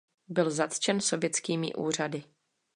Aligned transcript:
Byl 0.27 0.51
zatčen 0.51 1.01
sovětskými 1.01 1.73
úřady. 1.73 2.23